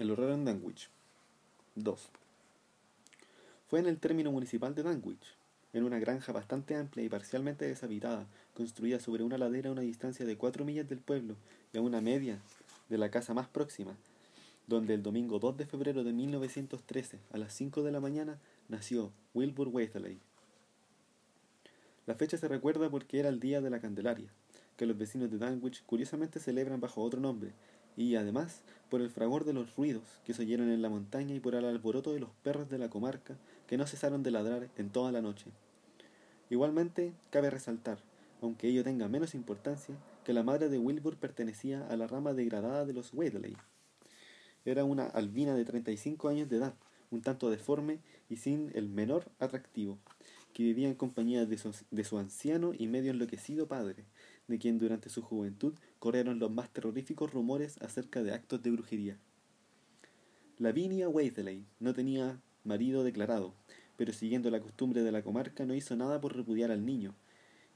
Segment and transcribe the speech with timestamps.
[0.00, 0.88] El horror en Danwich.
[1.74, 2.08] 2.
[3.68, 5.36] Fue en el término municipal de Danwich,
[5.74, 10.24] en una granja bastante amplia y parcialmente deshabitada, construida sobre una ladera a una distancia
[10.24, 11.36] de cuatro millas del pueblo
[11.74, 12.38] y a una media
[12.88, 13.94] de la casa más próxima,
[14.66, 18.38] donde el domingo 2 de febrero de 1913, a las 5 de la mañana,
[18.70, 20.18] nació Wilbur Wetherley.
[22.06, 24.30] La fecha se recuerda porque era el día de la Candelaria,
[24.78, 27.52] que los vecinos de Danwich curiosamente celebran bajo otro nombre,
[27.96, 31.40] y además por el fragor de los ruidos que se oyeron en la montaña y
[31.40, 33.36] por el alboroto de los perros de la comarca
[33.66, 35.46] que no cesaron de ladrar en toda la noche.
[36.50, 37.98] Igualmente, cabe resaltar,
[38.42, 42.84] aunque ello tenga menos importancia, que la madre de Wilbur pertenecía a la rama degradada
[42.84, 43.56] de los Wadley.
[44.64, 46.74] Era una albina de 35 años de edad,
[47.10, 49.98] un tanto deforme y sin el menor atractivo,
[50.52, 54.04] que vivía en compañía de su, de su anciano y medio enloquecido padre,
[54.48, 59.16] de quien durante su juventud corrieron los más terroríficos rumores acerca de actos de brujería.
[60.58, 63.54] Lavinia Waitley no tenía marido declarado,
[63.96, 67.14] pero siguiendo la costumbre de la comarca no hizo nada por repudiar al niño,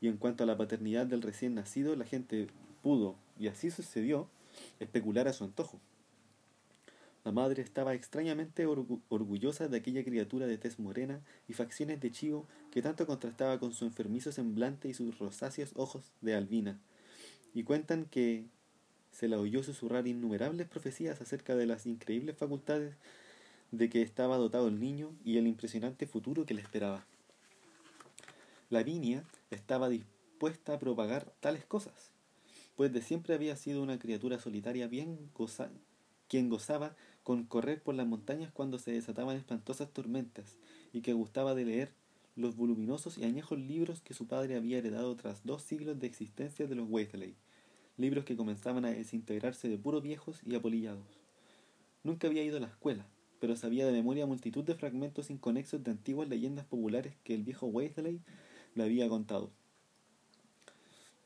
[0.00, 2.48] y en cuanto a la paternidad del recién nacido, la gente
[2.82, 4.28] pudo, y así sucedió,
[4.80, 5.80] especular a su antojo.
[7.24, 12.46] La madre estaba extrañamente orgullosa de aquella criatura de tez morena y facciones de chivo
[12.70, 16.78] que tanto contrastaba con su enfermizo semblante y sus rosáceos ojos de albina.
[17.54, 18.44] Y cuentan que
[19.12, 22.96] se la oyó susurrar innumerables profecías acerca de las increíbles facultades
[23.70, 27.06] de que estaba dotado el niño y el impresionante futuro que le esperaba.
[28.70, 32.10] Lavinia estaba dispuesta a propagar tales cosas,
[32.76, 35.30] pues de siempre había sido una criatura solitaria bien
[36.28, 40.56] quien gozaba con correr por las montañas cuando se desataban espantosas tormentas,
[40.92, 41.92] y que gustaba de leer
[42.36, 46.66] los voluminosos y añejos libros que su padre había heredado tras dos siglos de existencia
[46.66, 47.36] de los Weasley,
[47.96, 51.06] libros que comenzaban a desintegrarse de puro viejos y apolillados.
[52.02, 53.06] Nunca había ido a la escuela,
[53.40, 57.66] pero sabía de memoria multitud de fragmentos inconexos de antiguas leyendas populares que el viejo
[57.66, 58.20] Weasley
[58.74, 59.50] le había contado.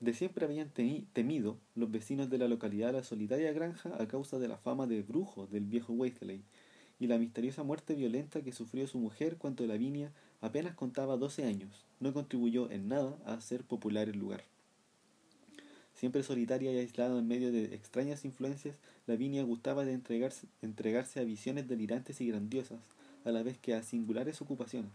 [0.00, 0.70] De siempre habían
[1.12, 5.02] temido los vecinos de la localidad la solitaria granja a causa de la fama de
[5.02, 6.42] brujo del viejo Weasley
[7.00, 11.86] y la misteriosa muerte violenta que sufrió su mujer cuando Lavinia apenas contaba doce años.
[11.98, 14.44] No contribuyó en nada a hacer popular el lugar.
[15.98, 18.76] Siempre solitaria y aislada en medio de extrañas influencias,
[19.08, 22.78] Lavinia gustaba de entregarse, entregarse a visiones delirantes y grandiosas,
[23.24, 24.92] a la vez que a singulares ocupaciones.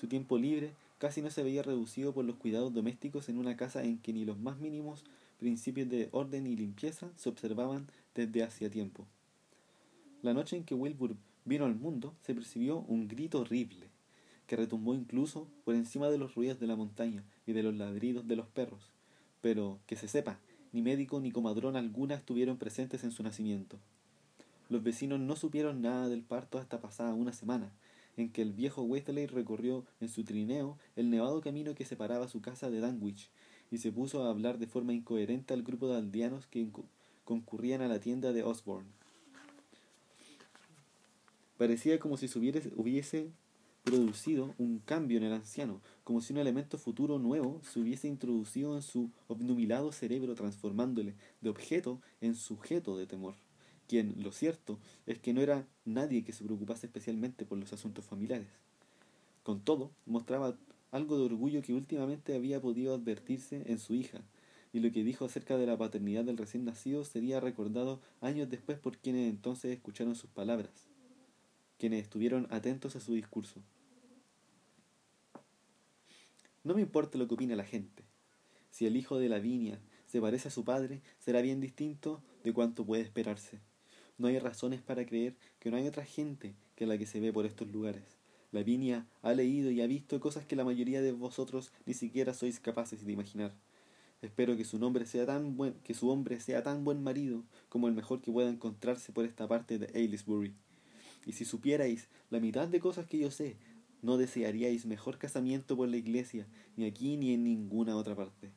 [0.00, 3.84] Su tiempo libre casi no se veía reducido por los cuidados domésticos en una casa
[3.84, 5.04] en que ni los más mínimos
[5.40, 9.04] principios de orden y limpieza se observaban desde hacía tiempo.
[10.22, 13.88] La noche en que Wilbur vino al mundo se percibió un grito horrible,
[14.46, 18.26] que retumbó incluso por encima de los ruidos de la montaña y de los ladridos
[18.26, 18.93] de los perros,
[19.44, 20.38] pero que se sepa,
[20.72, 23.78] ni médico ni comadrón alguna estuvieron presentes en su nacimiento.
[24.70, 27.70] Los vecinos no supieron nada del parto hasta pasada una semana,
[28.16, 32.40] en que el viejo Wesley recorrió en su trineo el nevado camino que separaba su
[32.40, 33.28] casa de Danwich
[33.70, 36.66] y se puso a hablar de forma incoherente al grupo de aldeanos que
[37.26, 38.88] concurrían a la tienda de Osborne.
[41.58, 43.30] Parecía como si se hubiese, hubiese
[43.84, 48.74] producido un cambio en el anciano, como si un elemento futuro nuevo se hubiese introducido
[48.74, 53.34] en su obnubilado cerebro, transformándole de objeto en sujeto de temor
[53.86, 58.04] quien, lo cierto, es que no era nadie que se preocupase especialmente por los asuntos
[58.04, 58.48] familiares.
[59.42, 60.56] Con todo, mostraba
[60.90, 64.22] algo de orgullo que últimamente había podido advertirse en su hija,
[64.72, 68.78] y lo que dijo acerca de la paternidad del recién nacido sería recordado años después
[68.78, 70.72] por quienes entonces escucharon sus palabras,
[71.78, 73.60] quienes estuvieron atentos a su discurso.
[76.64, 78.02] No me importa lo que opine la gente.
[78.70, 82.86] Si el hijo de Lavinia se parece a su padre, será bien distinto de cuanto
[82.86, 83.60] puede esperarse.
[84.16, 87.32] No hay razones para creer que no hay otra gente que la que se ve
[87.32, 88.02] por estos lugares.
[88.50, 92.60] Lavinia ha leído y ha visto cosas que la mayoría de vosotros ni siquiera sois
[92.60, 93.52] capaces de imaginar.
[94.22, 97.88] Espero que su nombre sea tan buen, que su hombre sea tan buen marido como
[97.88, 100.54] el mejor que pueda encontrarse por esta parte de Aylesbury.
[101.26, 103.56] Y si supierais la mitad de cosas que yo sé,
[104.04, 106.46] no desearíais mejor casamiento por la iglesia,
[106.76, 108.52] ni aquí ni en ninguna otra parte.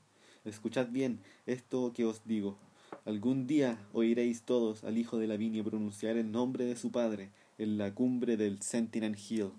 [0.46, 2.58] Escuchad bien esto que os digo.
[3.06, 7.78] Algún día oiréis todos al hijo de Lavinia pronunciar el nombre de su padre en
[7.78, 9.52] la cumbre del Sentinel Hill.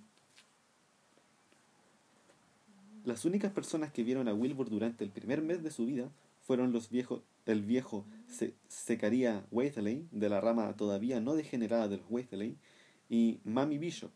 [3.05, 6.11] Las únicas personas que vieron a Wilbur durante el primer mes de su vida
[6.43, 8.05] fueron los viejos, el viejo
[8.69, 12.57] Secaría Waitley, de la rama todavía no degenerada de los Waitley,
[13.09, 14.11] y Mammy Bishop,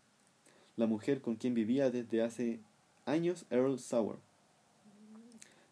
[0.77, 2.61] la mujer con quien vivía desde hace
[3.07, 4.17] años Earl Sauer.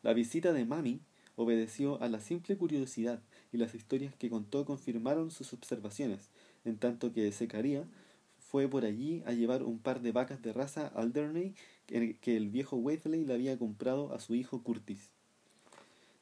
[0.03, 1.01] La visita de Mammy
[1.37, 3.21] obedeció a la simple curiosidad
[3.53, 6.29] y las historias que contó confirmaron sus observaciones,
[6.65, 7.85] en tanto que Secaría
[8.51, 11.55] fue por allí a llevar un par de vacas de raza Alderney
[11.87, 15.09] que el viejo Waithley le había comprado a su hijo Curtis.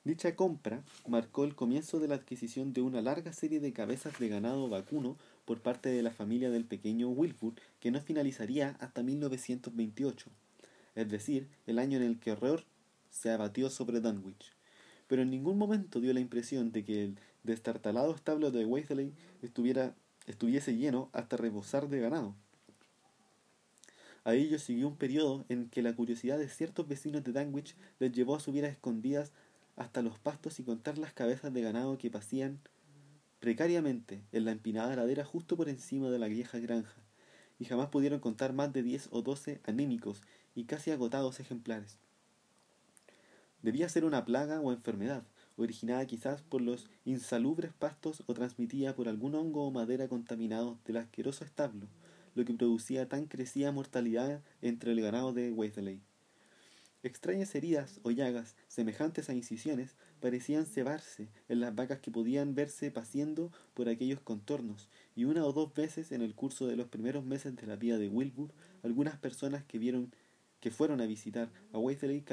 [0.04, 4.28] Dicha compra marcó el comienzo de la adquisición de una larga serie de cabezas de
[4.28, 5.16] ganado vacuno
[5.48, 10.30] por parte de la familia del pequeño Wilbur, que no finalizaría hasta 1928,
[10.94, 12.64] es decir, el año en el que Horror
[13.08, 14.52] se abatió sobre Dunwich.
[15.06, 19.94] Pero en ningún momento dio la impresión de que el destartalado establo de Waithley estuviera,
[20.26, 22.34] estuviese lleno hasta rebosar de ganado.
[24.24, 28.12] A ello siguió un periodo en que la curiosidad de ciertos vecinos de Dunwich les
[28.12, 29.32] llevó a subir a escondidas
[29.76, 32.60] hasta los pastos y contar las cabezas de ganado que pasían
[33.40, 37.02] precariamente en la empinada ladera justo por encima de la vieja granja,
[37.58, 40.22] y jamás pudieron contar más de diez o doce anémicos
[40.54, 41.98] y casi agotados ejemplares.
[43.62, 45.24] Debía ser una plaga o enfermedad,
[45.56, 50.98] originada quizás por los insalubres pastos o transmitida por algún hongo o madera contaminado del
[50.98, 51.88] asqueroso establo,
[52.34, 56.00] lo que producía tan crecida mortalidad entre el ganado de Wetherley.
[57.02, 62.90] Extrañas heridas o llagas, semejantes a incisiones, parecían cebarse en las vacas que podían verse
[62.90, 67.24] paseando por aquellos contornos, y una o dos veces en el curso de los primeros
[67.24, 68.50] meses de la vida de Wilbur,
[68.82, 70.12] algunas personas que vieron
[70.60, 72.24] que fueron a visitar a Wetherley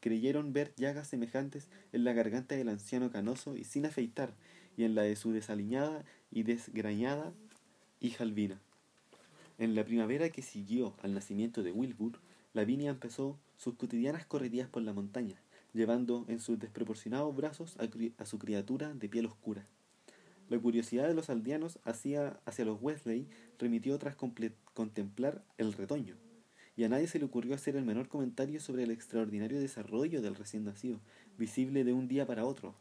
[0.00, 4.34] creyeron ver llagas semejantes en la garganta del anciano canoso y sin afeitar,
[4.76, 7.32] y en la de su desaliñada y desgrañada
[8.00, 8.60] hija Albina.
[9.58, 12.18] En la primavera que siguió al nacimiento de Wilbur,
[12.54, 15.36] Lavinia empezó sus cotidianas correrías por la montaña,
[15.74, 19.64] llevando en sus desproporcionados brazos a, su criatura de piel oscura.
[20.48, 23.28] La curiosidad de los aldeanos hacia, hacia los Wesley
[23.58, 26.16] remitió tras contemplar el retoño,
[26.76, 30.36] y a nadie se le ocurrió hacer el menor comentario sobre el extraordinario desarrollo del
[30.36, 31.00] recién nacido,
[31.36, 32.74] visible de un día para otro.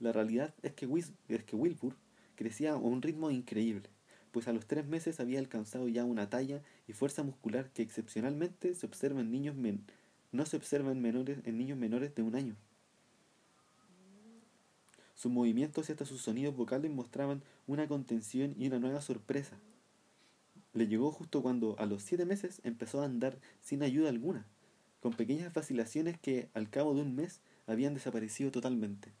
[0.00, 0.88] La realidad es que,
[1.28, 1.96] es que Wilbur
[2.34, 3.88] crecía a un ritmo increíble
[4.32, 8.74] pues a los tres meses había alcanzado ya una talla y fuerza muscular que excepcionalmente
[8.74, 9.54] se observa en niños
[10.32, 12.56] no se observa en, menores, en niños menores de un año.
[15.14, 19.56] Sus movimientos y hasta sus sonidos vocales mostraban una contención y una nueva sorpresa.
[20.72, 24.46] Le llegó justo cuando a los siete meses empezó a andar sin ayuda alguna,
[25.00, 29.12] con pequeñas vacilaciones que al cabo de un mes habían desaparecido totalmente.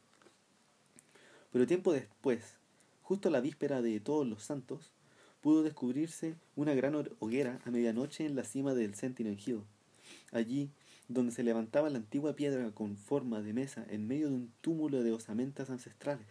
[1.52, 2.56] Pero tiempo después,
[3.02, 4.92] justo a la víspera de todos los santos,
[5.42, 9.62] pudo descubrirse una gran hoguera a medianoche en la cima del Sentinel Hill.
[10.30, 10.70] Allí,
[11.12, 15.02] donde se levantaba la antigua piedra con forma de mesa en medio de un túmulo
[15.02, 16.26] de osamentas ancestrales.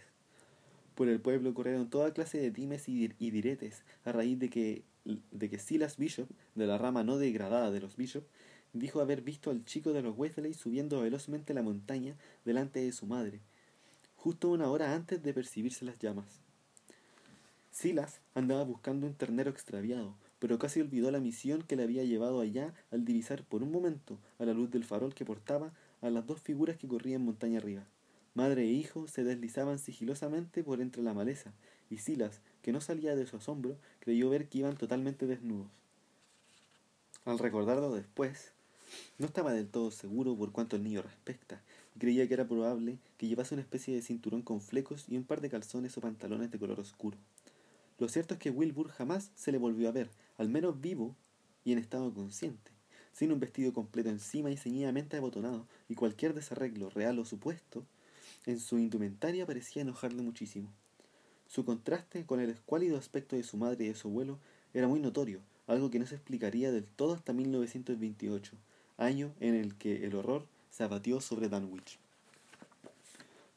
[0.96, 5.50] Por el pueblo corrieron toda clase de dimes y, diretes a raíz de que, de
[5.50, 8.24] que Silas Bishop, de la rama no degradada de los Bishop,
[8.74, 13.06] dijo haber visto al chico de los Wesley subiendo velozmente la montaña delante de su
[13.06, 13.42] madre,
[14.16, 16.42] justo una hora antes de percibirse las llamas.
[17.72, 22.42] Silas andaba buscando un ternero extraviado, pero casi olvidó la misión que le había llevado
[22.42, 25.72] allá al divisar por un momento, a la luz del farol que portaba,
[26.02, 27.86] a las dos figuras que corrían montaña arriba.
[28.34, 31.54] Madre e hijo se deslizaban sigilosamente por entre la maleza,
[31.92, 35.70] y Silas, que no salía de su asombro, creyó ver que iban totalmente desnudos.
[37.24, 38.52] Al recordarlo después,
[39.20, 41.62] no estaba del todo seguro por cuanto al niño respecta,
[41.96, 45.24] y creía que era probable que llevase una especie de cinturón con flecos y un
[45.24, 47.20] par de calzones o pantalones de color oscuro.
[48.02, 50.10] Lo cierto es que Wilbur jamás se le volvió a ver,
[50.42, 51.16] al menos vivo
[51.64, 52.72] y en estado consciente,
[53.14, 57.86] sin un vestido completo encima y ceñidamente abotonado, y cualquier desarreglo, real o supuesto,
[58.48, 60.68] en su indumentaria parecía enojarle muchísimo.
[61.48, 64.40] Su contraste con el escuálido aspecto de su madre y de su abuelo
[64.74, 68.58] era muy notorio, algo que no se explicaría del todo hasta 1928,
[68.98, 72.00] año en el que el horror se abatió sobre Dunwich.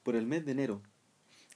[0.02, 0.82] Por el mes de enero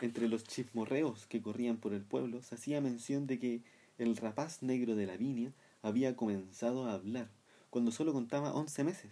[0.01, 3.61] entre los chismorreos que corrían por el pueblo se hacía mención de que
[3.99, 5.53] el rapaz negro de la viña
[5.83, 7.29] había comenzado a hablar
[7.69, 9.11] cuando solo contaba once meses.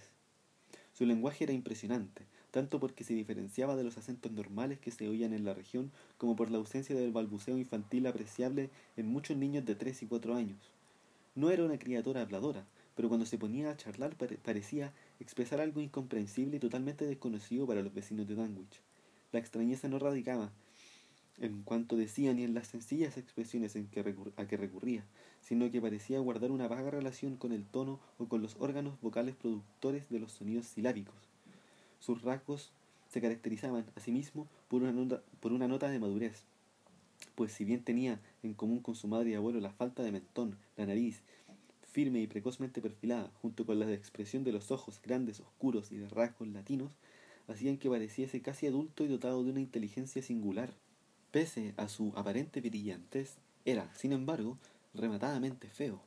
[0.92, 5.34] Su lenguaje era impresionante, tanto porque se diferenciaba de los acentos normales que se oían
[5.34, 9.74] en la región, como por la ausencia del balbuceo infantil apreciable en muchos niños de
[9.74, 10.70] tres y cuatro años.
[11.34, 12.64] No era una criatura habladora,
[12.94, 17.92] pero cuando se ponía a charlar parecía expresar algo incomprensible y totalmente desconocido para los
[17.92, 18.80] vecinos de Dunwich.
[19.32, 20.52] La extrañeza no radicaba
[21.38, 24.00] en cuanto decía ni en las sencillas expresiones en que
[24.36, 25.04] a que recurría,
[25.40, 29.34] sino que parecía guardar una vaga relación con el tono o con los órganos vocales
[29.34, 31.14] productores de los sonidos silábicos.
[32.00, 32.72] Sus rasgos
[33.08, 36.44] se caracterizaban, asimismo, por una, por una nota de madurez,
[37.34, 40.56] pues si bien tenía en común con su madre y abuelo la falta de mentón,
[40.76, 41.22] la nariz,
[41.92, 46.08] firme y precozmente perfilada, junto con la expresión de los ojos grandes, oscuros y de
[46.08, 46.92] rasgos latinos,
[47.48, 50.74] hacían que pareciese casi adulto y dotado de una inteligencia singular.
[51.36, 54.56] Pese a su aparente brillantez, Era, sin embargo,
[54.94, 56.00] rematadamente feo.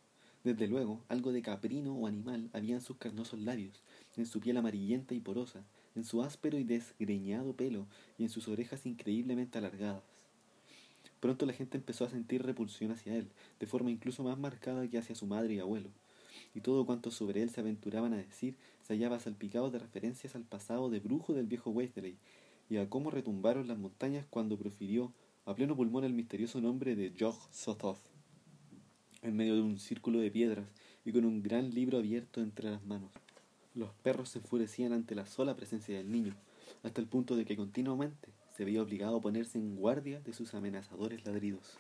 [0.43, 3.83] Desde luego, algo de caprino o animal había en sus carnosos labios,
[4.17, 7.85] en su piel amarillenta y porosa, en su áspero y desgreñado pelo
[8.17, 10.01] y en sus orejas increíblemente alargadas.
[11.19, 14.97] Pronto la gente empezó a sentir repulsión hacia él, de forma incluso más marcada que
[14.97, 15.91] hacia su madre y abuelo,
[16.55, 20.45] y todo cuanto sobre él se aventuraban a decir se hallaba salpicado de referencias al
[20.45, 22.17] pasado de brujo del viejo Wesley
[22.69, 25.11] y a cómo retumbaron las montañas cuando profirió
[25.45, 27.97] a pleno pulmón el misterioso nombre de Jog Sothoth,
[29.23, 30.67] en medio de un círculo de piedras
[31.03, 33.11] y con un gran libro abierto entre las manos.
[33.73, 36.35] Los perros se enfurecían ante la sola presencia del niño,
[36.83, 40.53] hasta el punto de que continuamente se veía obligado a ponerse en guardia de sus
[40.53, 41.77] amenazadores ladridos.